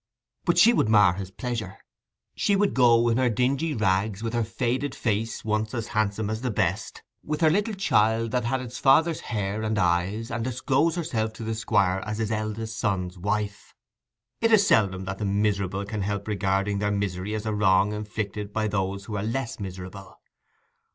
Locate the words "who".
19.05-19.15